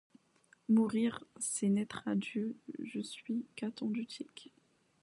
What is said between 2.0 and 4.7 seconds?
à Dieu. Je suis Caton d’Utique